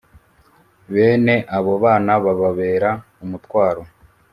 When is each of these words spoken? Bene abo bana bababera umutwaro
Bene 0.91 1.35
abo 1.57 1.73
bana 1.83 2.11
bababera 2.23 2.89
umutwaro 3.23 3.83